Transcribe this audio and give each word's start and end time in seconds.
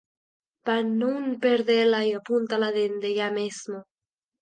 Pa 0.65 0.75
nun 0.99 1.23
perdela 1.43 1.99
y 2.09 2.11
apuntala 2.19 2.69
dende 2.77 3.09
yá 3.17 3.27
mesmo. 3.39 3.79